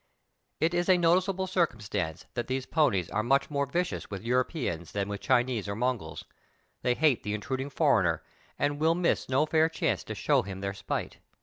[0.59, 5.07] It is a noticeable circumstance that these ponies are much more vicious with Europeans than
[5.07, 6.25] with Chinese or Mongols;
[6.81, 8.23] they hate the intruding foreigner
[8.57, 11.19] and will miss no fair chance to show him their spite.